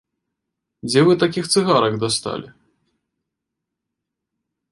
Дзе 0.89 1.01
вы 1.07 1.13
такіх 1.23 1.45
цыгарак 1.57 1.93
дасталі? 2.05 2.49